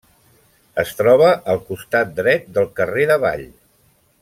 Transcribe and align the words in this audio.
Es 0.83 0.93
troba 1.01 1.27
al 1.53 1.61
costat 1.67 2.15
dret 2.21 2.49
del 2.57 2.67
carrer 2.81 3.07
d'Avall. 3.13 3.45